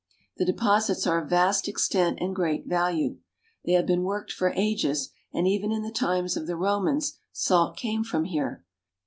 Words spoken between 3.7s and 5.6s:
have been worked for ages, and